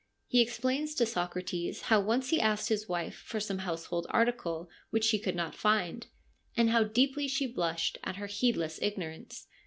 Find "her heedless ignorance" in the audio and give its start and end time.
8.15-9.45